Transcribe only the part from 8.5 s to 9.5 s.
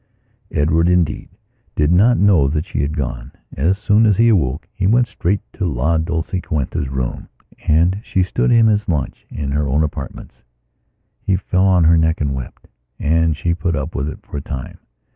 his lunch